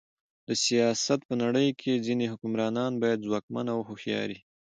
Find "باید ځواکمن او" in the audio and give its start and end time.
3.01-3.79